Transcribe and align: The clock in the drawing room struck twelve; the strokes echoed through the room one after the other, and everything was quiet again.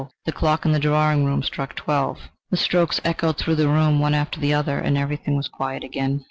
The 0.25 0.31
clock 0.31 0.65
in 0.65 0.71
the 0.71 0.79
drawing 0.79 1.25
room 1.25 1.43
struck 1.43 1.75
twelve; 1.75 2.31
the 2.49 2.57
strokes 2.57 2.99
echoed 3.05 3.37
through 3.37 3.53
the 3.53 3.69
room 3.69 3.99
one 3.99 4.15
after 4.15 4.39
the 4.39 4.51
other, 4.51 4.79
and 4.79 4.97
everything 4.97 5.35
was 5.37 5.47
quiet 5.47 5.83
again. 5.83 6.19